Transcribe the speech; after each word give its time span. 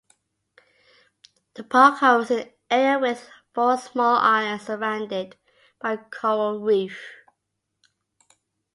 The 1.53 1.63
park 1.63 1.99
covers 1.99 2.31
an 2.31 2.49
area 2.71 2.97
with 2.97 3.29
four 3.53 3.77
small 3.77 4.15
islands 4.17 4.65
surrounded 4.65 5.37
by 5.79 5.97
coral 5.97 6.59
reef. 6.59 6.99